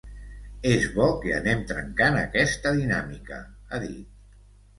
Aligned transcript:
És 0.69 0.87
bo 0.95 1.09
que 1.25 1.35
anem 1.39 1.61
trencant 1.73 2.17
aquesta 2.23 2.73
dinàmica, 2.79 3.39
ha 3.79 3.83
dit. 3.87 4.19